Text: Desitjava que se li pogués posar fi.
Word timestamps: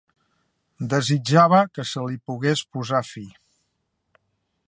Desitjava 0.93 1.59
que 1.75 1.85
se 1.91 2.07
li 2.07 2.17
pogués 2.31 2.65
posar 2.77 3.05
fi. 3.13 3.25